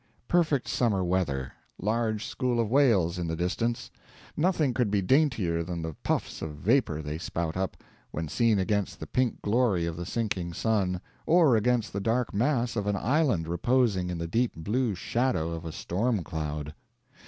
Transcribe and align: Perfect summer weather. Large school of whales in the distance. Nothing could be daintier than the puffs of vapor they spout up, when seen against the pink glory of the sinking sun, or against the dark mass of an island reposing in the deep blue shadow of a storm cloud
Perfect 0.27 0.67
summer 0.67 1.03
weather. 1.03 1.51
Large 1.79 2.25
school 2.25 2.59
of 2.59 2.71
whales 2.71 3.19
in 3.19 3.27
the 3.27 3.35
distance. 3.35 3.91
Nothing 4.35 4.73
could 4.73 4.89
be 4.89 4.99
daintier 5.03 5.61
than 5.61 5.83
the 5.83 5.93
puffs 6.01 6.41
of 6.41 6.55
vapor 6.55 7.03
they 7.03 7.19
spout 7.19 7.55
up, 7.55 7.77
when 8.09 8.27
seen 8.27 8.57
against 8.57 8.99
the 8.99 9.05
pink 9.05 9.43
glory 9.43 9.85
of 9.85 9.97
the 9.97 10.07
sinking 10.07 10.53
sun, 10.53 11.01
or 11.27 11.55
against 11.55 11.93
the 11.93 12.01
dark 12.01 12.33
mass 12.33 12.75
of 12.75 12.87
an 12.87 12.95
island 12.95 13.47
reposing 13.47 14.09
in 14.09 14.17
the 14.17 14.25
deep 14.25 14.55
blue 14.55 14.95
shadow 14.95 15.51
of 15.51 15.65
a 15.65 15.71
storm 15.71 16.23
cloud 16.23 16.73